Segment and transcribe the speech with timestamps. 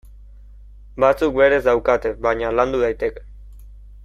[1.03, 3.25] Batzuk berez daukate, baina landu daiteke.